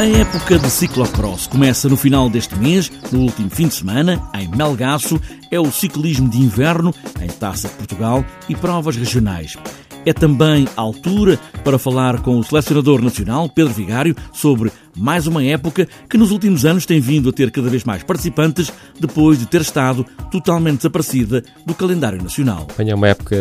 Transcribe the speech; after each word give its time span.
A 0.00 0.06
época 0.06 0.58
de 0.58 0.70
ciclocross 0.70 1.46
começa 1.46 1.86
no 1.86 1.94
final 1.94 2.30
deste 2.30 2.56
mês, 2.56 2.90
no 3.12 3.20
último 3.20 3.50
fim 3.50 3.68
de 3.68 3.74
semana, 3.74 4.18
em 4.32 4.48
Melgaço. 4.48 5.20
É 5.50 5.60
o 5.60 5.70
ciclismo 5.70 6.26
de 6.26 6.38
inverno, 6.38 6.94
em 7.20 7.28
Taça 7.28 7.68
de 7.68 7.74
Portugal 7.74 8.24
e 8.48 8.56
provas 8.56 8.96
regionais. 8.96 9.58
É 10.06 10.14
também 10.14 10.66
a 10.74 10.80
altura 10.80 11.38
para 11.62 11.78
falar 11.78 12.22
com 12.22 12.38
o 12.38 12.42
selecionador 12.42 13.02
nacional, 13.02 13.46
Pedro 13.50 13.74
Vigário, 13.74 14.16
sobre 14.32 14.72
mais 14.96 15.26
uma 15.26 15.44
época 15.44 15.86
que 16.08 16.16
nos 16.16 16.30
últimos 16.30 16.64
anos 16.64 16.86
tem 16.86 16.98
vindo 16.98 17.28
a 17.28 17.32
ter 17.32 17.50
cada 17.50 17.68
vez 17.68 17.84
mais 17.84 18.02
participantes 18.02 18.72
depois 18.98 19.38
de 19.38 19.44
ter 19.44 19.60
estado 19.60 20.06
totalmente 20.30 20.78
desaparecida 20.78 21.44
do 21.66 21.74
calendário 21.74 22.22
nacional. 22.22 22.66
É 22.78 22.94
uma 22.94 23.08
época 23.08 23.36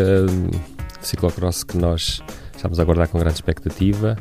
de 0.99 1.07
ciclocross 1.07 1.63
que 1.63 1.77
nós 1.77 2.21
estamos 2.53 2.81
a 2.81 2.83
aguardar 2.83 3.07
com 3.07 3.17
grande 3.17 3.35
expectativa. 3.35 4.17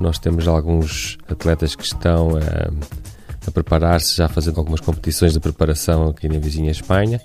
Nós 0.00 0.18
temos 0.18 0.48
alguns 0.48 1.18
atletas 1.28 1.76
que 1.76 1.84
estão 1.84 2.30
a, 2.36 2.70
a 3.46 3.50
preparar-se, 3.50 4.16
já 4.16 4.28
fazendo 4.28 4.58
algumas 4.58 4.80
competições 4.80 5.34
de 5.34 5.40
preparação 5.40 6.08
aqui 6.08 6.26
na 6.26 6.38
vizinha 6.38 6.70
Espanha. 6.70 7.20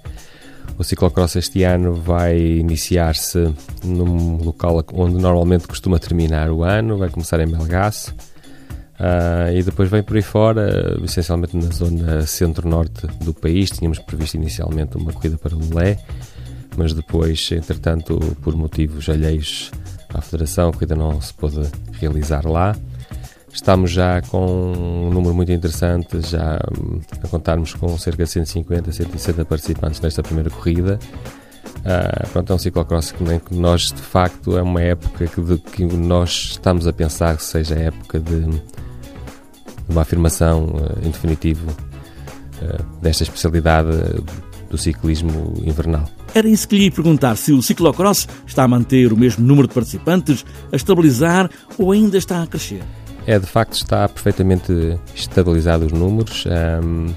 O 0.77 0.83
ciclocross 0.83 1.37
este 1.37 1.63
ano 1.63 1.93
vai 1.93 2.37
iniciar-se 2.37 3.53
num 3.81 4.35
local 4.43 4.83
onde 4.93 5.15
normalmente 5.15 5.67
costuma 5.67 5.97
terminar 5.97 6.51
o 6.51 6.63
ano, 6.63 6.97
vai 6.97 7.09
começar 7.09 7.39
em 7.39 7.45
Melgaço. 7.45 8.13
Uh, 8.95 9.55
e 9.55 9.63
depois 9.63 9.89
vem 9.89 10.03
por 10.03 10.15
aí 10.15 10.21
fora, 10.21 10.97
essencialmente 11.03 11.55
na 11.55 11.69
zona 11.69 12.25
centro-norte 12.25 13.07
do 13.23 13.33
país. 13.33 13.69
Tínhamos 13.69 13.99
previsto 13.99 14.35
inicialmente 14.35 14.97
uma 14.97 15.13
corrida 15.13 15.37
para 15.37 15.55
Lelé, 15.55 15.97
mas 16.75 16.93
depois, 16.93 17.49
entretanto, 17.51 18.19
por 18.41 18.55
motivos 18.55 19.07
alheios 19.07 19.71
à 20.15 20.21
Federação, 20.21 20.69
a 20.69 20.73
corrida 20.73 20.95
não 20.95 21.19
se 21.21 21.33
pôde 21.33 21.61
realizar 21.93 22.47
lá. 22.47 22.75
Estamos 23.53 23.91
já 23.91 24.21
com 24.23 24.45
um 24.45 25.09
número 25.09 25.33
muito 25.33 25.51
interessante, 25.51 26.19
já 26.21 26.59
hum, 26.77 26.99
a 27.23 27.27
contarmos 27.27 27.73
com 27.73 27.97
cerca 27.97 28.25
de 28.25 28.29
150, 28.29 28.91
160 28.91 29.45
participantes 29.45 30.01
nesta 30.01 30.21
primeira 30.21 30.49
corrida. 30.49 30.99
Uh, 31.77 32.27
pronto, 32.33 32.51
é 32.51 32.55
um 32.55 32.59
ciclocross 32.59 33.11
que 33.11 33.55
nós, 33.55 33.93
de 33.93 34.01
facto, 34.01 34.57
é 34.57 34.61
uma 34.61 34.81
época 34.81 35.27
que, 35.27 35.41
de, 35.41 35.57
que 35.57 35.85
nós 35.85 36.49
estamos 36.51 36.85
a 36.87 36.91
pensar 36.91 37.37
que 37.37 37.43
seja 37.43 37.75
a 37.75 37.79
época 37.79 38.19
de, 38.19 38.41
de 38.41 38.61
uma 39.87 40.01
afirmação 40.01 40.65
uh, 40.65 40.99
em 41.05 41.11
definitivo 41.11 41.69
uh, 41.69 42.83
desta 43.01 43.23
especialidade 43.23 43.89
do 44.69 44.77
ciclismo 44.77 45.53
invernal. 45.63 46.09
Era 46.35 46.49
isso 46.49 46.67
que 46.67 46.77
lhe 46.77 46.83
ia 46.83 46.91
perguntar, 46.91 47.37
se 47.37 47.53
o 47.53 47.61
ciclocross 47.61 48.27
está 48.45 48.65
a 48.65 48.67
manter 48.67 49.13
o 49.13 49.17
mesmo 49.17 49.41
número 49.47 49.69
de 49.69 49.73
participantes, 49.73 50.45
a 50.69 50.75
estabilizar 50.75 51.49
ou 51.77 51.93
ainda 51.93 52.17
está 52.17 52.43
a 52.43 52.45
crescer? 52.45 52.83
É, 53.25 53.39
de 53.39 53.45
facto, 53.45 53.75
está 53.75 54.05
perfeitamente 54.09 54.99
estabilizado 55.15 55.85
os 55.85 55.93
números. 55.93 56.43
Um, 56.45 57.07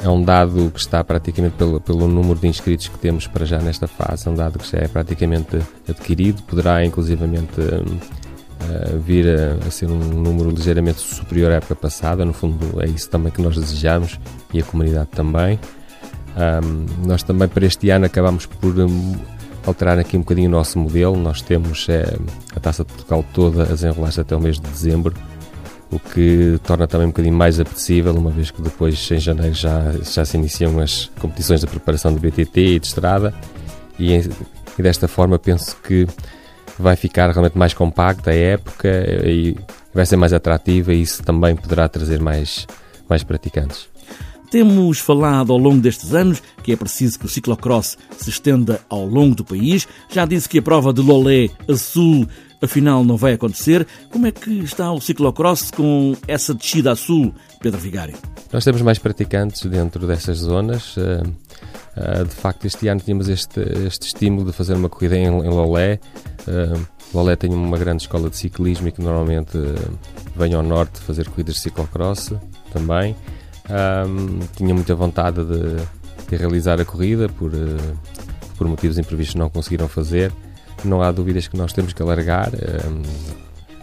é 0.00 0.08
um 0.08 0.22
dado 0.22 0.70
que 0.70 0.78
está 0.78 1.02
praticamente 1.02 1.56
pelo, 1.56 1.80
pelo 1.80 2.06
número 2.06 2.38
de 2.38 2.46
inscritos 2.46 2.86
que 2.86 2.96
temos 2.98 3.26
para 3.26 3.44
já 3.44 3.58
nesta 3.58 3.88
fase, 3.88 4.28
é 4.28 4.30
um 4.30 4.34
dado 4.34 4.60
que 4.60 4.70
já 4.70 4.78
é 4.78 4.86
praticamente 4.86 5.58
adquirido, 5.88 6.40
poderá 6.44 6.84
inclusivamente 6.84 7.60
um, 7.60 7.96
uh, 7.96 8.98
vir 9.00 9.26
a, 9.28 9.66
a, 9.66 9.70
ser 9.72 9.86
um 9.90 9.98
número 9.98 10.50
ligeiramente 10.50 11.00
superior 11.00 11.50
à 11.50 11.56
época 11.56 11.74
passada, 11.74 12.24
no 12.24 12.32
fundo 12.32 12.80
é 12.80 12.86
isso 12.86 13.10
também 13.10 13.32
que 13.32 13.42
nós 13.42 13.56
desejamos 13.56 14.20
e 14.54 14.60
a 14.60 14.64
comunidade 14.64 15.08
também. 15.10 15.58
Um, 16.36 17.06
nós 17.06 17.22
também 17.22 17.48
para 17.48 17.66
este 17.66 17.90
ano 17.90 18.06
acabamos 18.06 18.46
por 18.46 18.78
um, 18.78 19.14
alterar 19.66 19.98
aqui 19.98 20.16
um 20.16 20.20
bocadinho 20.20 20.48
o 20.48 20.52
nosso 20.52 20.78
modelo. 20.78 21.16
Nós 21.16 21.42
temos 21.42 21.88
é, 21.88 22.16
a 22.54 22.60
taça 22.60 22.84
de 22.84 22.92
Portugal 22.92 23.24
toda 23.32 23.62
a 23.62 23.66
desenrolar-se 23.66 24.20
até 24.20 24.34
o 24.34 24.40
mês 24.40 24.58
de 24.58 24.68
dezembro, 24.68 25.14
o 25.90 25.98
que 25.98 26.58
torna 26.64 26.86
também 26.86 27.06
um 27.06 27.10
bocadinho 27.10 27.34
mais 27.34 27.60
apetecível, 27.60 28.14
uma 28.14 28.30
vez 28.30 28.50
que 28.50 28.62
depois 28.62 29.10
em 29.10 29.18
janeiro 29.18 29.54
já, 29.54 29.92
já 30.02 30.24
se 30.24 30.36
iniciam 30.36 30.78
as 30.80 31.10
competições 31.20 31.60
de 31.60 31.66
preparação 31.66 32.14
de 32.14 32.20
BTT 32.20 32.60
e 32.60 32.78
de 32.78 32.86
estrada, 32.86 33.34
e, 33.98 34.14
e 34.14 34.82
desta 34.82 35.06
forma 35.06 35.38
penso 35.38 35.76
que 35.82 36.06
vai 36.78 36.96
ficar 36.96 37.30
realmente 37.30 37.58
mais 37.58 37.74
compacta 37.74 38.30
a 38.30 38.34
época 38.34 38.88
e 39.24 39.56
vai 39.92 40.06
ser 40.06 40.16
mais 40.16 40.32
atrativa 40.32 40.92
e 40.92 41.02
isso 41.02 41.22
também 41.22 41.54
poderá 41.54 41.88
trazer 41.88 42.20
mais, 42.20 42.66
mais 43.08 43.22
praticantes. 43.22 43.91
Temos 44.52 44.98
falado 44.98 45.50
ao 45.50 45.56
longo 45.56 45.80
destes 45.80 46.12
anos 46.12 46.42
que 46.62 46.72
é 46.72 46.76
preciso 46.76 47.18
que 47.18 47.24
o 47.24 47.28
ciclocross 47.28 47.96
se 48.18 48.28
estenda 48.28 48.82
ao 48.90 49.06
longo 49.06 49.34
do 49.34 49.42
país. 49.42 49.88
Já 50.10 50.26
disse 50.26 50.46
que 50.46 50.58
a 50.58 50.62
prova 50.62 50.92
de 50.92 51.00
Lolé 51.00 51.48
a 51.66 51.74
sul 51.74 52.28
afinal 52.60 53.02
não 53.02 53.16
vai 53.16 53.32
acontecer. 53.32 53.86
Como 54.10 54.26
é 54.26 54.30
que 54.30 54.50
está 54.58 54.92
o 54.92 55.00
ciclocross 55.00 55.70
com 55.70 56.14
essa 56.28 56.52
descida 56.52 56.92
a 56.92 56.96
sul, 56.96 57.34
Pedro 57.62 57.80
Vigário? 57.80 58.14
Nós 58.52 58.62
temos 58.62 58.82
mais 58.82 58.98
praticantes 58.98 59.64
dentro 59.64 60.06
dessas 60.06 60.40
zonas. 60.40 60.96
Eh, 60.98 61.22
eh, 61.96 62.24
de 62.24 62.34
facto, 62.34 62.66
este 62.66 62.88
ano 62.88 63.00
tínhamos 63.00 63.30
este, 63.30 63.58
este 63.86 64.08
estímulo 64.08 64.44
de 64.44 64.52
fazer 64.52 64.74
uma 64.74 64.90
corrida 64.90 65.16
em, 65.16 65.28
em 65.28 65.48
Lolé. 65.48 65.98
Eh, 66.46 66.78
Lolé 67.14 67.36
tem 67.36 67.54
uma 67.54 67.78
grande 67.78 68.02
escola 68.02 68.28
de 68.28 68.36
ciclismo 68.36 68.86
e 68.86 68.92
que 68.92 69.00
normalmente 69.00 69.56
vem 70.36 70.52
ao 70.52 70.62
norte 70.62 71.00
fazer 71.00 71.26
corridas 71.30 71.54
de 71.54 71.62
ciclocross 71.62 72.34
também. 72.70 73.16
Um, 73.70 74.40
tinha 74.56 74.74
muita 74.74 74.94
vontade 74.94 75.44
de, 75.44 75.76
de, 76.28 76.36
realizar 76.36 76.80
a 76.80 76.84
corrida, 76.84 77.28
por, 77.28 77.52
uh, 77.52 77.98
por 78.56 78.66
motivos 78.66 78.98
imprevistos 78.98 79.34
não 79.34 79.48
conseguiram 79.48 79.88
fazer. 79.88 80.32
Não 80.84 81.00
há 81.00 81.12
dúvidas 81.12 81.46
que 81.46 81.56
nós 81.56 81.72
temos 81.72 81.92
que 81.92 82.02
alargar 82.02 82.50
um, 82.54 83.02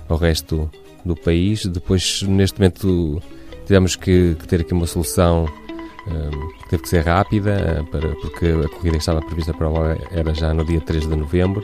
ao 0.09 0.18
resto 0.18 0.69
do 1.06 1.16
país. 1.16 1.66
Depois, 1.66 2.23
neste 2.23 2.59
momento, 2.59 3.22
tivemos 3.66 3.95
que, 3.95 4.35
que 4.39 4.47
ter 4.47 4.62
aqui 4.62 4.73
uma 4.73 4.88
solução 4.88 5.45
um, 6.07 6.47
que 6.57 6.69
teve 6.69 6.84
que 6.84 6.89
ser 6.89 7.06
rápida, 7.06 7.85
para, 7.89 8.09
porque 8.16 8.47
a 8.47 8.68
corrida 8.69 8.91
que 8.91 8.97
estava 8.97 9.22
prevista 9.22 9.53
para 9.53 9.69
lá 9.69 9.95
era 10.12 10.34
já 10.34 10.53
no 10.53 10.66
dia 10.66 10.81
3 10.81 11.07
de 11.07 11.16
novembro 11.16 11.63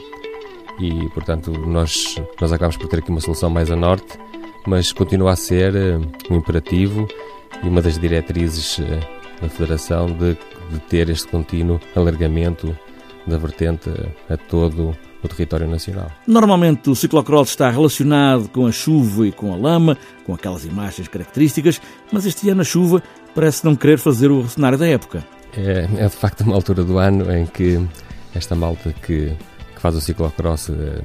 e, 0.79 1.09
portanto, 1.09 1.51
nós, 1.51 2.15
nós 2.39 2.51
acabamos 2.51 2.77
por 2.77 2.87
ter 2.87 2.99
aqui 2.99 3.09
uma 3.09 3.21
solução 3.21 3.49
mais 3.49 3.71
a 3.71 3.75
norte, 3.75 4.17
mas 4.65 4.91
continua 4.91 5.31
a 5.31 5.35
ser 5.35 5.73
um 6.29 6.35
imperativo 6.35 7.07
e 7.65 7.67
uma 7.67 7.81
das 7.81 7.97
diretrizes 7.97 8.79
eh, 8.79 8.99
da 9.41 9.49
Federação 9.49 10.05
de, 10.05 10.37
de 10.71 10.79
ter 10.87 11.09
este 11.09 11.27
contínuo 11.27 11.79
alargamento 11.95 12.77
da 13.25 13.37
vertente 13.37 13.89
a 14.29 14.37
todo 14.37 14.95
o 15.23 15.27
território 15.27 15.67
nacional. 15.67 16.11
Normalmente 16.27 16.89
o 16.91 16.95
ciclocross 16.95 17.49
está 17.49 17.69
relacionado 17.71 18.47
com 18.49 18.67
a 18.67 18.71
chuva 18.71 19.27
e 19.27 19.31
com 19.31 19.51
a 19.51 19.57
lama, 19.57 19.97
com 20.23 20.33
aquelas 20.35 20.63
imagens 20.63 21.07
características, 21.07 21.81
mas 22.11 22.27
este 22.27 22.47
ano 22.49 22.61
a 22.61 22.63
chuva 22.63 23.01
parece 23.33 23.65
não 23.65 23.75
querer 23.75 23.97
fazer 23.97 24.29
o 24.29 24.47
cenário 24.47 24.77
da 24.77 24.87
época. 24.87 25.25
É, 25.57 25.87
é 25.97 26.07
de 26.07 26.15
facto 26.15 26.41
uma 26.41 26.53
altura 26.53 26.83
do 26.83 26.99
ano 26.99 27.33
em 27.35 27.47
que 27.47 27.83
esta 28.35 28.53
malta 28.53 28.93
que, 28.93 29.35
que 29.73 29.81
faz 29.81 29.95
o 29.95 30.01
ciclocross 30.01 30.69
eh, 30.69 31.01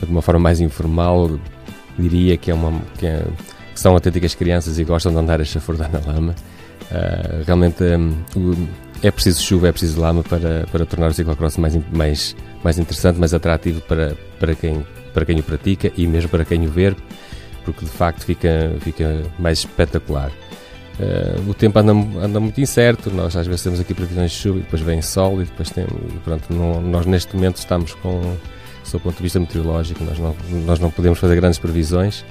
de 0.00 0.10
uma 0.10 0.22
forma 0.22 0.40
mais 0.40 0.60
informal 0.60 1.40
diria 1.98 2.36
que 2.36 2.52
é 2.52 2.54
uma 2.54 2.80
que 2.98 3.06
é, 3.06 3.26
que 3.76 3.80
são 3.80 3.92
autênticas 3.92 4.34
crianças 4.34 4.78
e 4.78 4.84
gostam 4.84 5.12
de 5.12 5.18
andar 5.18 5.38
a 5.38 5.44
chafurdar 5.44 5.90
na 5.92 6.00
lama. 6.00 6.34
Uh, 6.90 7.44
realmente 7.44 7.84
um, 7.84 8.66
é 9.02 9.10
preciso 9.10 9.42
chuva, 9.42 9.68
é 9.68 9.72
preciso 9.72 10.00
lama 10.00 10.22
para, 10.22 10.66
para 10.72 10.86
tornar 10.86 11.10
o 11.10 11.12
ciclocross 11.12 11.58
mais, 11.58 11.78
mais, 11.92 12.34
mais 12.64 12.78
interessante, 12.78 13.18
mais 13.18 13.34
atrativo 13.34 13.82
para, 13.82 14.16
para, 14.40 14.54
quem, 14.54 14.82
para 15.12 15.26
quem 15.26 15.38
o 15.38 15.42
pratica 15.42 15.92
e 15.94 16.06
mesmo 16.06 16.30
para 16.30 16.42
quem 16.42 16.66
o 16.66 16.70
ver, 16.70 16.96
porque 17.66 17.84
de 17.84 17.90
facto 17.90 18.24
fica, 18.24 18.72
fica 18.80 19.22
mais 19.38 19.58
espetacular. 19.58 20.30
Uh, 20.98 21.50
o 21.50 21.52
tempo 21.52 21.78
anda, 21.78 21.92
anda 21.92 22.40
muito 22.40 22.58
incerto, 22.58 23.10
nós 23.10 23.36
às 23.36 23.46
vezes 23.46 23.62
temos 23.62 23.78
aqui 23.78 23.92
previsões 23.92 24.30
de 24.30 24.38
chuva 24.38 24.58
e 24.60 24.62
depois 24.62 24.80
vem 24.80 25.02
sol 25.02 25.42
e 25.42 25.44
depois 25.44 25.68
tem, 25.68 25.84
pronto, 26.24 26.50
não, 26.50 26.80
nós 26.80 27.04
neste 27.04 27.36
momento 27.36 27.56
estamos 27.56 27.92
com, 27.92 28.36
sob 28.84 29.02
o 29.02 29.04
ponto 29.04 29.18
de 29.18 29.22
vista 29.22 29.38
meteorológico, 29.38 30.02
nós 30.02 30.18
não, 30.18 30.34
nós 30.64 30.80
não 30.80 30.90
podemos 30.90 31.18
fazer 31.18 31.36
grandes 31.36 31.58
previsões, 31.58 32.24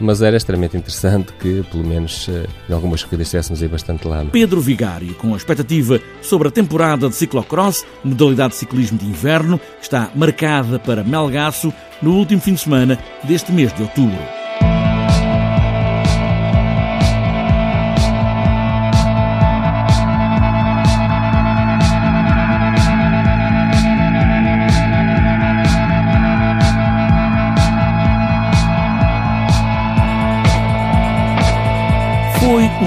mas 0.00 0.22
era 0.22 0.36
extremamente 0.36 0.76
interessante 0.76 1.32
que, 1.34 1.62
pelo 1.70 1.84
menos, 1.84 2.28
eh, 2.28 2.46
em 2.68 2.72
algumas 2.72 3.02
corridas 3.02 3.30
tivéssemos 3.30 3.62
aí 3.62 3.68
bastante 3.68 4.06
lama. 4.06 4.30
Pedro 4.30 4.60
Vigário, 4.60 5.14
com 5.14 5.34
a 5.34 5.36
expectativa 5.36 6.00
sobre 6.22 6.48
a 6.48 6.50
temporada 6.50 7.08
de 7.08 7.14
ciclocross, 7.14 7.84
modalidade 8.02 8.50
de 8.50 8.58
ciclismo 8.58 8.98
de 8.98 9.06
inverno, 9.06 9.60
está 9.80 10.10
marcada 10.14 10.78
para 10.78 11.04
Melgaço 11.04 11.72
no 12.02 12.14
último 12.16 12.40
fim 12.40 12.54
de 12.54 12.60
semana 12.60 12.98
deste 13.24 13.52
mês 13.52 13.72
de 13.74 13.82
outubro. 13.82 14.43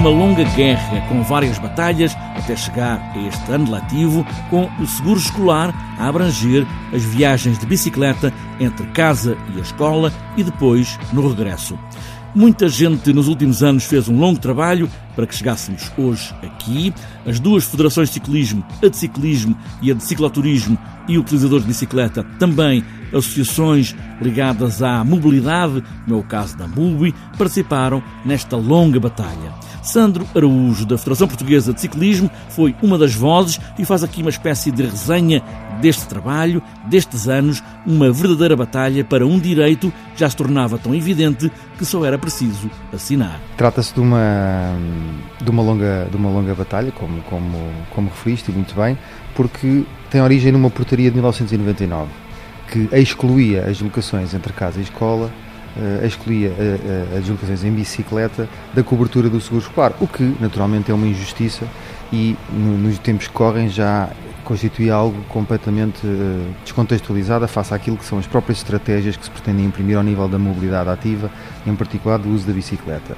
Uma 0.07 0.25
longa 0.25 0.44
guerra 0.56 1.01
com 1.09 1.21
várias 1.21 1.59
batalhas 1.59 2.15
até 2.36 2.56
chegar 2.56 3.12
a 3.13 3.27
este 3.27 3.51
ano 3.51 3.69
letivo 3.69 4.25
com 4.50 4.69
o 4.80 4.88
seguro 4.88 5.19
escolar 5.19 5.74
a 6.00 6.07
abranger 6.07 6.65
as 6.94 7.04
viagens 7.04 7.59
de 7.59 7.65
bicicleta 7.65 8.33
entre 8.57 8.86
casa 8.88 9.38
e 9.54 9.59
a 9.59 9.62
escola 9.62 10.13
e 10.38 10.44
depois 10.44 10.98
no 11.12 11.27
regresso. 11.27 11.77
Muita 12.33 12.69
gente 12.69 13.12
nos 13.12 13.27
últimos 13.27 13.63
anos 13.63 13.83
fez 13.83 14.07
um 14.07 14.18
longo 14.18 14.39
trabalho 14.39 14.89
para 15.15 15.27
que 15.27 15.36
chegássemos 15.36 15.92
hoje 15.98 16.33
aqui. 16.42 16.94
As 17.25 17.39
duas 17.39 17.65
federações 17.65 18.07
de 18.10 18.13
ciclismo, 18.13 18.63
a 18.81 18.88
de 18.88 18.95
ciclismo 18.95 19.57
e 19.81 19.92
a 19.92 19.94
de 19.94 20.03
cicloturismo 20.03 20.77
e 21.07 21.18
utilizadores 21.18 21.63
de 21.63 21.69
bicicleta, 21.69 22.24
também 22.39 22.83
associações 23.13 23.95
ligadas 24.21 24.81
à 24.81 25.04
mobilidade, 25.04 25.83
no 26.06 26.19
é 26.19 26.24
caso 26.24 26.57
da 26.57 26.68
MUBI, 26.68 27.13
participaram 27.38 28.01
nesta 28.25 28.56
longa 28.56 29.00
batalha. 29.00 29.54
Sandro 29.88 30.27
Araújo, 30.36 30.86
da 30.86 30.98
Federação 30.98 31.27
Portuguesa 31.30 31.74
de 31.74 31.80
Ciclismo, 31.80 32.30
foi 32.50 32.75
uma 32.81 32.98
das 32.98 33.15
vozes 33.15 33.59
e 33.80 33.86
faz 33.86 34.04
aqui 34.04 34.21
uma 34.21 34.30
espécie 34.30 34.69
de 34.69 34.83
resenha 34.83 35.42
deste 35.80 36.06
trabalho, 36.07 36.62
destes 36.86 37.30
anos, 37.30 37.63
uma 37.86 38.12
verdadeira 38.12 38.56
batalha 38.56 39.06
para 39.06 39.25
um 39.25 39.39
direito 39.39 39.94
que 40.13 40.19
já 40.19 40.30
se 40.30 40.36
tornava 40.36 40.77
tão 40.77 40.94
evidente 40.94 41.50
que 41.77 41.86
só 41.86 42.03
era 42.03 42.18
preciso 42.18 42.69
assinar. 42.92 43.39
Trata-se 43.56 43.94
de 43.94 44.01
uma, 44.01 44.75
de 45.42 45.50
uma, 45.50 45.63
longa, 45.63 46.07
de 46.12 46.18
uma 46.18 46.30
longa 46.30 46.53
batalha, 46.53 46.92
como, 46.92 47.21
como, 47.21 47.57
como 47.92 48.10
referiste 48.10 48.51
muito 48.51 48.75
bem, 48.75 48.98
porque 49.36 49.86
tem 50.10 50.21
origem 50.21 50.51
numa 50.51 50.69
portaria 50.69 51.10
de 51.10 51.15
1999 51.15 52.26
que 52.68 52.90
excluía 52.92 53.66
as 53.66 53.81
locações 53.81 54.34
entre 54.34 54.54
casa 54.54 54.80
e 54.80 54.84
escola 54.84 55.31
uh, 55.78 56.06
excluía 56.06 56.50
uh, 56.50 57.16
as 57.18 57.22
deslocações 57.22 57.64
em 57.64 57.72
bicicleta 57.72 58.48
da 58.74 58.84
cobertura 58.84 59.30
do 59.30 59.40
seguro 59.40 59.62
escolar, 59.62 59.94
o 60.00 60.08
que 60.08 60.36
naturalmente 60.40 60.92
é 60.92 60.94
uma 60.94 61.08
injustiça 61.08 61.66
e 62.12 62.36
no, 62.52 62.78
nos 62.78 63.00
tempos 63.00 63.28
que 63.28 63.34
correm 63.34 63.69
já 63.69 64.10
constitui 64.44 64.90
algo 64.90 65.22
completamente 65.28 66.00
descontextualizado 66.64 67.46
face 67.50 67.74
àquilo 67.74 67.98
que 67.98 68.06
são 68.06 68.18
as 68.18 68.25
próprias 68.25 68.60
estratégias 68.60 69.18
que 69.18 69.25
se 69.25 69.30
pretendem 69.30 69.66
imprimir 69.66 69.98
ao 69.98 70.04
nível 70.04 70.25
da 70.30 70.40
mobilidade 70.40 70.90
ativa, 70.90 71.30
em 71.66 71.75
particular 71.75 72.18
do 72.18 72.30
uso 72.30 72.48
da 72.48 72.54
bicicleta. 72.54 73.18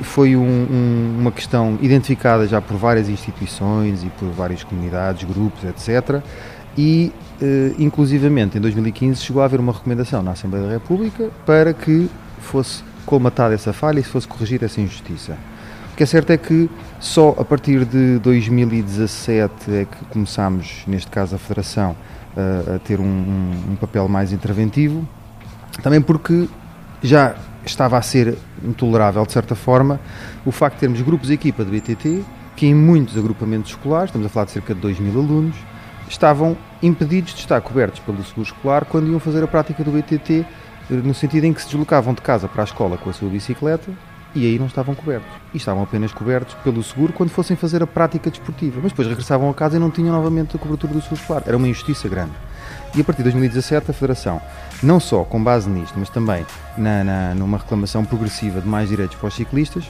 Foi 0.00 0.34
um, 0.34 0.42
um, 0.42 1.16
uma 1.20 1.30
questão 1.30 1.78
identificada 1.80 2.44
já 2.48 2.60
por 2.60 2.76
várias 2.76 3.08
instituições 3.08 4.02
e 4.02 4.08
por 4.08 4.30
várias 4.30 4.64
comunidades, 4.64 5.22
grupos, 5.22 5.62
etc 5.62 6.24
e, 6.78 7.12
eh, 7.42 7.72
inclusivamente, 7.76 8.56
em 8.56 8.60
2015 8.60 9.20
chegou 9.20 9.42
a 9.42 9.46
haver 9.46 9.58
uma 9.58 9.72
recomendação 9.72 10.22
na 10.22 10.30
Assembleia 10.30 10.64
da 10.64 10.72
República 10.74 11.28
para 11.44 11.74
que 11.74 12.08
fosse 12.40 12.84
colmatada 13.04 13.52
essa 13.52 13.72
falha 13.72 13.98
e 13.98 14.02
se 14.04 14.08
fosse 14.08 14.28
corrigida 14.28 14.66
essa 14.66 14.80
injustiça. 14.80 15.36
O 15.92 15.96
que 15.96 16.04
é 16.04 16.06
certo 16.06 16.30
é 16.30 16.36
que 16.36 16.70
só 17.00 17.34
a 17.36 17.44
partir 17.44 17.84
de 17.84 18.20
2017 18.20 19.74
é 19.74 19.84
que 19.86 20.04
começámos, 20.10 20.84
neste 20.86 21.10
caso 21.10 21.34
a 21.34 21.38
Federação, 21.38 21.96
a, 22.36 22.76
a 22.76 22.78
ter 22.78 23.00
um, 23.00 23.04
um, 23.04 23.72
um 23.72 23.76
papel 23.76 24.06
mais 24.06 24.32
interventivo, 24.32 25.06
também 25.82 26.00
porque 26.00 26.48
já 27.02 27.34
estava 27.66 27.98
a 27.98 28.02
ser 28.02 28.38
intolerável, 28.62 29.26
de 29.26 29.32
certa 29.32 29.56
forma, 29.56 29.98
o 30.46 30.52
facto 30.52 30.74
de 30.74 30.80
termos 30.80 31.00
grupos 31.00 31.26
de 31.26 31.34
equipa 31.34 31.64
de 31.64 31.72
BTT 31.72 32.24
que 32.54 32.66
em 32.66 32.74
muitos 32.74 33.16
agrupamentos 33.16 33.72
escolares, 33.72 34.10
estamos 34.10 34.26
a 34.26 34.30
falar 34.30 34.46
de 34.46 34.52
cerca 34.52 34.74
de 34.74 34.80
2 34.80 35.00
mil 35.00 35.20
alunos, 35.20 35.56
estavam 36.08 36.56
impedidos 36.82 37.34
de 37.34 37.40
estar 37.40 37.60
cobertos 37.60 38.00
pelo 38.00 38.22
seguro 38.24 38.42
escolar 38.42 38.84
quando 38.84 39.08
iam 39.08 39.20
fazer 39.20 39.42
a 39.42 39.46
prática 39.46 39.82
do 39.84 39.90
BTT, 39.90 40.46
eh, 40.90 40.94
no 40.94 41.14
sentido 41.14 41.44
em 41.44 41.52
que 41.52 41.60
se 41.60 41.68
deslocavam 41.68 42.14
de 42.14 42.22
casa 42.22 42.48
para 42.48 42.62
a 42.62 42.64
escola 42.64 42.96
com 42.96 43.10
a 43.10 43.12
sua 43.12 43.28
bicicleta 43.28 43.90
e 44.34 44.46
aí 44.46 44.58
não 44.58 44.66
estavam 44.66 44.94
cobertos. 44.94 45.28
E 45.52 45.56
estavam 45.56 45.82
apenas 45.82 46.12
cobertos 46.12 46.54
pelo 46.62 46.82
seguro 46.82 47.12
quando 47.12 47.30
fossem 47.30 47.56
fazer 47.56 47.82
a 47.82 47.86
prática 47.86 48.30
desportiva. 48.30 48.78
Mas 48.82 48.92
depois 48.92 49.08
regressavam 49.08 49.48
a 49.50 49.54
casa 49.54 49.76
e 49.76 49.80
não 49.80 49.90
tinham 49.90 50.14
novamente 50.14 50.56
a 50.56 50.58
cobertura 50.58 50.92
do 50.92 51.00
seguro 51.00 51.20
escolar. 51.20 51.42
Era 51.46 51.56
uma 51.56 51.66
injustiça 51.66 52.08
grande. 52.08 52.32
E 52.94 53.00
a 53.00 53.04
partir 53.04 53.18
de 53.18 53.30
2017 53.30 53.90
a 53.90 53.94
Federação, 53.94 54.40
não 54.82 55.00
só 55.00 55.24
com 55.24 55.42
base 55.42 55.68
nisto, 55.68 55.94
mas 55.98 56.08
também 56.08 56.44
na, 56.76 57.04
na, 57.04 57.34
numa 57.34 57.58
reclamação 57.58 58.04
progressiva 58.04 58.60
de 58.60 58.68
mais 58.68 58.88
direitos 58.88 59.16
para 59.16 59.28
os 59.28 59.34
ciclistas, 59.34 59.84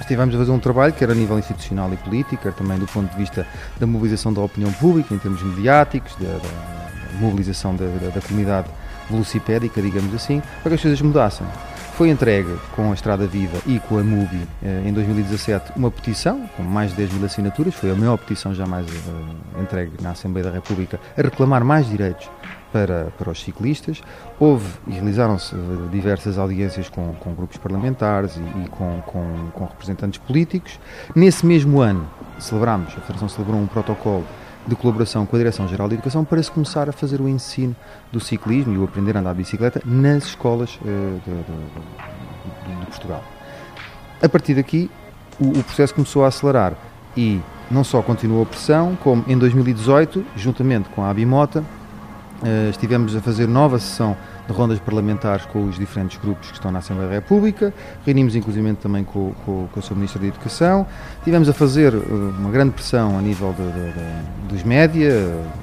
Estivemos 0.00 0.34
a 0.34 0.38
fazer 0.38 0.50
um 0.50 0.58
trabalho 0.58 0.92
que 0.92 1.02
era 1.02 1.12
a 1.12 1.16
nível 1.16 1.38
institucional 1.38 1.92
e 1.92 1.96
político, 1.96 2.50
também 2.52 2.78
do 2.78 2.86
ponto 2.86 3.10
de 3.10 3.16
vista 3.16 3.46
da 3.78 3.86
mobilização 3.86 4.32
da 4.32 4.40
opinião 4.40 4.72
pública, 4.72 5.14
em 5.14 5.18
termos 5.18 5.42
mediáticos, 5.42 6.14
da, 6.16 6.38
da, 6.38 7.18
mobilização 7.18 7.74
da, 7.74 7.86
da, 7.86 8.08
da, 8.10 8.20
comunidade 8.20 8.68
velocipédica, 9.08 9.80
digamos 9.80 10.14
assim, 10.14 10.42
para 10.62 10.70
que 10.70 10.74
as 10.74 10.82
coisas 10.82 11.00
mudassem. 11.00 11.46
Foi 11.94 12.10
entregue 12.10 12.54
com 12.74 12.90
a 12.90 12.94
Estrada 12.94 13.26
Viva 13.26 13.56
e 13.66 13.80
com 13.80 13.98
a 13.98 14.04
MUBI 14.04 14.46
eh, 14.62 14.82
em 14.84 14.92
2017 14.92 15.72
uma 15.76 15.90
petição 15.90 16.46
com 16.54 16.62
mais 16.62 16.90
de 16.90 16.98
10 16.98 17.12
mil 17.14 17.24
assinaturas, 17.24 17.74
foi 17.74 17.90
a 17.90 17.94
maior 17.94 18.18
petição 18.18 18.54
jamais 18.54 18.86
eh, 18.86 19.62
entregue 19.62 19.92
na 20.02 20.10
Assembleia 20.10 20.48
da 20.48 20.52
República 20.52 21.00
a 21.16 21.22
reclamar 21.22 21.64
mais 21.64 21.88
direitos 21.88 22.28
para, 22.72 23.12
para 23.18 23.30
os 23.30 23.42
ciclistas. 23.42 24.02
Houve 24.38 24.66
e 24.86 24.92
realizaram-se 24.92 25.54
eh, 25.54 25.58
diversas 25.90 26.38
audiências 26.38 26.88
com, 26.88 27.14
com 27.14 27.34
grupos 27.34 27.56
parlamentares 27.56 28.36
e, 28.36 28.64
e 28.64 28.68
com, 28.68 29.02
com, 29.06 29.50
com, 29.52 29.64
representantes 29.64 30.18
políticos. 30.18 30.78
Nesse 31.14 31.44
mesmo 31.46 31.80
ano, 31.80 32.08
celebramos, 32.38 32.88
a 32.96 33.00
Federação 33.00 33.28
celebrou 33.28 33.60
um 33.60 33.66
protocolo 33.66 34.24
de 34.66 34.74
colaboração 34.74 35.24
com 35.24 35.36
a 35.36 35.38
Direção-Geral 35.38 35.88
de 35.88 35.94
Educação 35.94 36.24
para 36.24 36.42
se 36.42 36.50
começar 36.50 36.88
a 36.88 36.92
fazer 36.92 37.20
o 37.20 37.28
ensino 37.28 37.74
do 38.12 38.18
ciclismo 38.18 38.74
e 38.74 38.78
o 38.78 38.84
aprender 38.84 39.16
a 39.16 39.20
andar 39.20 39.32
de 39.32 39.38
bicicleta 39.38 39.80
nas 39.84 40.24
escolas 40.24 40.74
uh, 40.76 41.20
de, 41.24 41.30
de, 41.30 42.80
de, 42.80 42.86
Portugal. 42.86 43.22
A 44.20 44.28
partir 44.28 44.54
daqui, 44.54 44.90
o, 45.38 45.50
o 45.50 45.62
processo 45.62 45.94
começou 45.94 46.24
a 46.24 46.28
acelerar 46.28 46.74
e 47.16 47.40
não 47.70 47.84
só 47.84 48.02
continuou 48.02 48.42
a 48.42 48.46
pressão, 48.46 48.96
como 49.02 49.24
em 49.28 49.38
2018, 49.38 50.24
juntamente 50.36 50.88
com 50.90 51.04
a 51.04 51.10
Abimota, 51.10 51.64
estivemos 52.70 53.16
a 53.16 53.20
fazer 53.20 53.46
nova 53.48 53.78
sessão 53.78 54.16
de 54.46 54.52
rondas 54.52 54.78
parlamentares 54.78 55.44
com 55.46 55.64
os 55.64 55.76
diferentes 55.76 56.18
grupos 56.18 56.48
que 56.48 56.54
estão 56.54 56.70
na 56.70 56.78
Assembleia 56.78 57.08
da 57.08 57.14
República, 57.16 57.72
reunimos 58.04 58.36
inclusive 58.36 58.74
também 58.74 59.04
com, 59.04 59.32
com, 59.44 59.68
com 59.72 59.80
o 59.80 59.82
Sr. 59.82 59.94
Ministro 59.94 60.20
da 60.20 60.28
Educação, 60.28 60.86
estivemos 61.18 61.48
a 61.48 61.52
fazer 61.52 61.94
uh, 61.94 62.34
uma 62.38 62.50
grande 62.50 62.72
pressão 62.72 63.18
a 63.18 63.22
nível 63.22 63.52
de, 63.52 63.62
de, 63.62 63.92
de, 63.92 64.48
dos 64.48 64.62
média, 64.62 65.12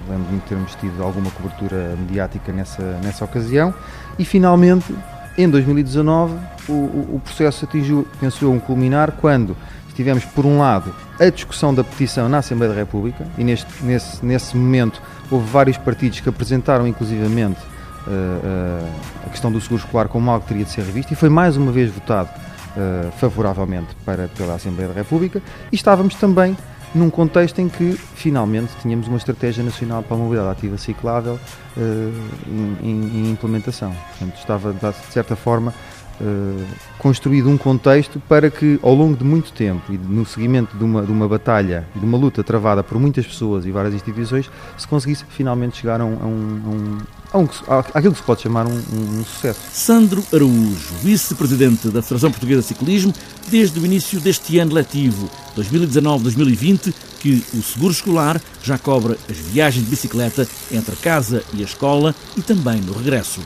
lembro-me 0.09 0.39
de 0.39 0.45
termos 0.45 0.75
tido 0.75 1.01
alguma 1.01 1.29
cobertura 1.31 1.95
mediática 1.97 2.51
nessa, 2.51 2.83
nessa 3.03 3.23
ocasião, 3.23 3.73
e 4.19 4.25
finalmente, 4.25 4.93
em 5.37 5.49
2019, 5.49 6.35
o, 6.67 6.71
o, 6.71 7.15
o 7.15 7.21
processo 7.23 7.65
atingiu, 7.65 8.07
pensou 8.19 8.53
um 8.53 8.59
culminar 8.59 9.13
quando 9.13 9.55
tivemos, 9.93 10.25
por 10.25 10.45
um 10.45 10.59
lado, 10.59 10.93
a 11.19 11.29
discussão 11.29 11.73
da 11.73 11.83
petição 11.83 12.27
na 12.27 12.39
Assembleia 12.39 12.73
da 12.73 12.79
República, 12.79 13.25
e 13.37 13.43
neste, 13.43 13.67
nesse, 13.83 14.25
nesse 14.25 14.57
momento 14.57 15.01
houve 15.29 15.49
vários 15.49 15.77
partidos 15.77 16.19
que 16.19 16.29
apresentaram, 16.29 16.87
inclusivamente, 16.87 17.59
uh, 18.07 18.09
uh, 18.09 18.89
a 19.27 19.29
questão 19.29 19.51
do 19.51 19.59
seguro 19.61 19.81
escolar 19.83 20.07
como 20.07 20.29
algo 20.29 20.43
que 20.43 20.49
teria 20.49 20.65
de 20.65 20.71
ser 20.71 20.83
revisto, 20.83 21.13
e 21.13 21.15
foi 21.15 21.29
mais 21.29 21.57
uma 21.57 21.71
vez 21.71 21.91
votado 21.91 22.29
uh, 22.29 23.11
favoravelmente 23.13 23.95
para, 24.05 24.27
pela 24.29 24.55
Assembleia 24.55 24.89
da 24.89 24.95
República, 24.95 25.41
e 25.71 25.75
estávamos 25.75 26.15
também 26.15 26.57
num 26.93 27.09
contexto 27.09 27.59
em 27.59 27.67
que, 27.67 27.93
finalmente, 27.93 28.71
tínhamos 28.81 29.07
uma 29.07 29.17
estratégia 29.17 29.63
nacional 29.63 30.03
para 30.03 30.15
a 30.15 30.19
mobilidade 30.19 30.51
ativa 30.51 30.77
ciclável 30.77 31.39
em, 31.75 32.77
em, 32.87 33.25
em 33.25 33.31
implementação. 33.31 33.91
Portanto, 34.09 34.37
estava, 34.37 34.73
de 34.73 35.11
certa 35.11 35.35
forma, 35.35 35.73
eh, 36.21 36.65
construído 36.99 37.49
um 37.49 37.57
contexto 37.57 38.21
para 38.29 38.49
que, 38.49 38.79
ao 38.81 38.93
longo 38.93 39.17
de 39.17 39.23
muito 39.23 39.51
tempo 39.51 39.91
e 39.91 39.97
no 39.97 40.25
seguimento 40.25 40.77
de 40.77 40.83
uma, 40.83 41.01
de 41.01 41.11
uma 41.11 41.27
batalha 41.27 41.87
e 41.95 41.99
de 41.99 42.05
uma 42.05 42.17
luta 42.17 42.43
travada 42.43 42.83
por 42.83 42.99
muitas 42.99 43.25
pessoas 43.25 43.65
e 43.65 43.71
várias 43.71 43.93
instituições, 43.93 44.49
se 44.77 44.87
conseguisse 44.87 45.25
finalmente 45.29 45.77
chegar 45.77 45.99
a 45.99 46.05
um, 46.05 46.17
a 46.21 46.25
um, 46.25 46.97
a 47.33 47.37
um, 47.39 47.49
a 47.67 47.79
àquilo 47.97 48.13
que 48.13 48.19
se 48.19 48.25
pode 48.25 48.41
chamar 48.41 48.67
um, 48.67 48.75
um, 48.75 49.25
sucesso. 49.25 49.59
Sandro 49.71 50.23
Araújo, 50.31 50.93
vice-presidente 51.01 51.89
da 51.89 52.01
Federação 52.01 52.31
Portuguesa 52.31 52.61
de 52.61 52.67
Ciclismo, 52.67 53.13
desde 53.49 53.79
o 53.79 53.85
início 53.85 54.19
deste 54.21 54.59
ano 54.59 54.73
letivo 54.73 55.29
2019-2020, 55.57 56.93
que 57.19 57.43
o 57.53 57.61
seguro 57.61 57.91
escolar 57.91 58.39
já 58.61 58.77
cobra 58.77 59.17
as 59.29 59.37
viagens 59.37 59.83
de 59.83 59.89
bicicleta 59.89 60.47
entre 60.71 60.95
casa 60.97 61.43
e 61.53 61.61
a 61.61 61.65
escola 61.65 62.13
e 62.37 62.41
também 62.41 62.81
no 62.81 62.93
regresso. 62.93 63.41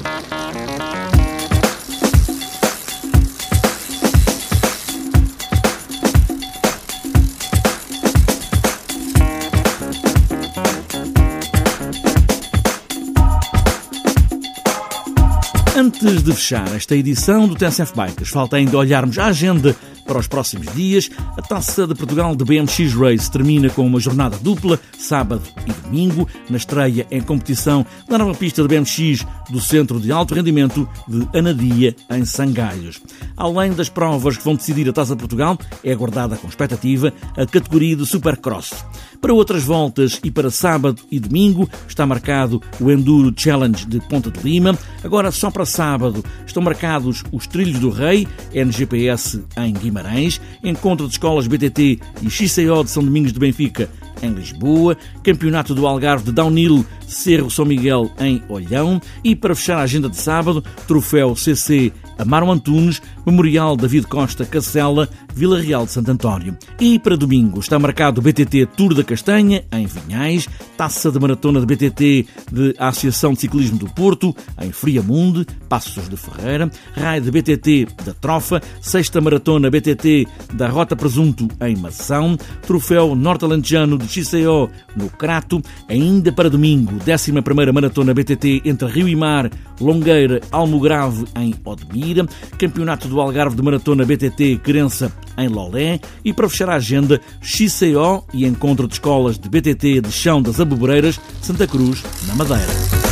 Antes 16.00 16.22
de 16.22 16.32
fechar 16.32 16.76
esta 16.76 16.96
edição 16.96 17.48
do 17.48 17.56
TSF 17.56 17.92
Bikes, 17.96 18.30
falta 18.30 18.58
ainda 18.58 18.78
olharmos 18.78 19.18
a 19.18 19.26
agenda 19.26 19.76
para 20.06 20.20
os 20.20 20.28
próximos 20.28 20.72
dias. 20.76 21.10
A 21.36 21.42
Taça 21.42 21.88
de 21.88 21.96
Portugal 21.96 22.36
de 22.36 22.46
BMX 22.46 22.94
Race 22.94 23.32
termina 23.32 23.68
com 23.70 23.86
uma 23.86 24.00
jornada 24.00 24.38
dupla, 24.38 24.80
sábado 24.98 25.42
e 25.66 25.74
domingo, 25.82 26.28
na 26.52 26.58
estreia 26.58 27.08
em 27.10 27.20
competição 27.20 27.84
na 28.08 28.20
nova 28.20 28.36
pista 28.36 28.62
de 28.62 28.68
BMX 28.68 29.26
do 29.50 29.60
Centro 29.60 30.00
de 30.00 30.12
Alto 30.12 30.36
Rendimento 30.36 30.88
de 31.08 31.28
Anadia, 31.38 31.96
em 32.12 32.24
Sangaios. 32.26 33.02
Além 33.36 33.74
das 33.74 33.90
provas 33.90 34.38
que 34.38 34.44
vão 34.44 34.56
decidir 34.56 34.88
a 34.88 34.94
Taça 34.94 35.16
de 35.16 35.20
Portugal, 35.20 35.58
é 35.84 35.92
aguardada 35.92 36.38
com 36.38 36.48
expectativa 36.48 37.12
a 37.36 37.46
categoria 37.48 37.96
de 37.96 38.06
Supercross. 38.06 38.86
Para 39.22 39.34
outras 39.34 39.64
voltas 39.64 40.20
e 40.24 40.30
para 40.30 40.52
sábado 40.52 41.02
e 41.12 41.20
domingo 41.20 41.70
está 41.88 42.06
marcado 42.06 42.62
o 42.80 42.92
Enduro 42.92 43.34
Challenge 43.36 43.86
de 43.86 44.00
Ponta 44.02 44.30
de 44.30 44.40
Lima. 44.42 44.78
Agora, 45.04 45.32
só 45.32 45.50
para 45.50 45.66
sábado, 45.66 46.24
estão 46.46 46.62
marcados 46.62 47.24
os 47.32 47.48
Trilhos 47.48 47.80
do 47.80 47.90
Rei, 47.90 48.28
NGPS 48.54 49.44
em 49.58 49.74
Guimarães, 49.74 50.40
Encontro 50.64 51.08
de 51.08 51.14
Escolas 51.14 51.48
BTT 51.48 52.00
e 52.22 52.30
XCO 52.30 52.84
de 52.84 52.92
São 52.92 53.04
Domingos 53.04 53.34
de 53.34 53.40
Benfica 53.40 53.90
em 54.22 54.32
Lisboa, 54.32 54.98
Campeonato 55.24 55.74
do 55.74 55.86
Algarve 55.88 56.26
de 56.26 56.32
Downhill 56.32 56.86
Cerro 57.08 57.50
São 57.50 57.66
Miguel 57.66 58.12
em 58.20 58.44
Olhão 58.50 59.02
e, 59.24 59.36
para 59.36 59.56
fechar 59.56 59.78
a 59.78 59.84
agenda 59.84 60.10
de 60.10 60.18
sábado, 60.18 60.64
Troféu 60.88 61.36
CC 61.36 61.92
Amaro 62.18 62.52
Antunes, 62.52 63.02
Memorial 63.26 63.78
David 63.78 64.08
Costa 64.08 64.46
Cacela, 64.46 65.08
Vila 65.34 65.60
Real 65.62 65.86
de 65.86 65.92
Santo 65.92 66.12
António. 66.12 66.58
E 66.80 66.98
para 66.98 67.16
domingo 67.16 67.60
está 67.60 67.78
marcado 67.78 68.20
o 68.20 68.24
BTT 68.24 68.66
Tour 68.76 68.94
da 68.94 69.04
Castanha, 69.04 69.64
em 69.72 69.86
Vinhais, 69.86 70.48
Taça 70.76 71.12
de 71.12 71.20
Maratona 71.20 71.60
de 71.60 71.66
BTT 71.66 72.26
de 72.52 72.76
Associação 72.80 73.34
de 73.34 73.42
Ciclismo 73.42 73.78
do 73.78 73.88
Porto, 73.94 74.36
em 74.60 74.72
Friamunde, 74.72 75.46
Passos 75.70 76.10
de 76.10 76.18
Ferreira, 76.18 76.72
Raio 76.94 77.22
de 77.22 77.32
BTT 77.32 77.88
da 78.04 78.14
Trofa, 78.14 78.62
Sexta 78.82 79.22
Maratona 79.22 79.70
BTT 79.70 80.28
da 80.54 80.68
Rota 80.68 80.96
Presunto, 80.96 81.48
em 81.62 81.76
Mação, 81.76 82.38
Troféu 82.66 83.16
Norte-Alentejano 83.16 83.98
de 83.98 84.07
XCO, 84.08 84.70
no 84.96 85.10
Crato, 85.10 85.62
ainda 85.88 86.32
para 86.32 86.50
domingo, 86.50 86.94
11ª 87.06 87.72
Maratona 87.72 88.14
BTT 88.14 88.62
entre 88.66 88.88
Rio 88.88 89.08
e 89.08 89.16
Mar, 89.16 89.50
Longueira, 89.80 90.42
Almograve, 90.52 91.26
em 91.36 91.54
Odmira, 91.64 92.26
Campeonato 92.58 93.08
do 93.08 93.20
Algarve 93.20 93.56
de 93.56 93.62
Maratona 93.62 94.06
BTT 94.06 94.62
Querença, 94.64 95.12
em 95.38 95.48
Lolé, 95.48 96.00
e 96.24 96.34
para 96.34 96.50
fechar 96.50 96.70
a 96.70 96.76
agenda, 96.76 97.22
XCO 97.42 98.26
e 98.34 98.46
Encontro 98.46 98.88
de 98.88 98.94
Escolas 98.94 99.38
de 99.38 99.50
BTT 99.50 100.02
de 100.02 100.12
Chão 100.12 100.42
das 100.42 100.60
Aboboreiras, 100.60 101.20
Santa 101.42 101.68
Cruz, 101.68 102.04
na 102.28 102.36
Madeira. 102.36 103.08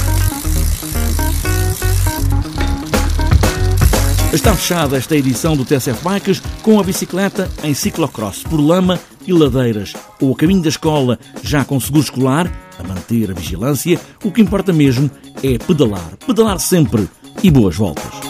Está 4.36 4.54
fechada 4.54 4.98
esta 4.98 5.16
edição 5.16 5.56
do 5.56 5.64
TSF 5.64 6.04
Bikes 6.04 6.42
com 6.62 6.78
a 6.78 6.84
bicicleta 6.84 7.50
em 7.64 7.74
ciclocross 7.74 8.44
por 8.44 8.60
lama 8.60 9.00
e 9.28 9.34
ladeiras 9.34 9.94
ou 10.22 10.34
a 10.34 10.36
caminho 10.36 10.62
da 10.62 10.70
escola 10.70 11.20
já 11.44 11.64
com 11.64 11.80
seguro 11.80 12.04
escolar, 12.04 12.52
a 12.80 12.84
manter 12.84 13.32
a 13.32 13.34
vigilância, 13.34 14.00
o 14.24 14.32
que 14.32 14.42
importa 14.42 14.74
mesmo 14.74 15.10
é 15.44 15.58
pedalar. 15.58 16.16
Pedalar 16.26 16.60
sempre 16.60 17.08
e 17.44 17.52
boas 17.52 17.76
voltas. 17.76 18.25